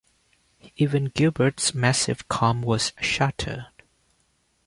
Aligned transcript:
Even 0.77 1.11
Gilbert's 1.13 1.75
massive 1.75 2.27
calm 2.27 2.63
was 2.63 2.91
shattered. 3.01 3.67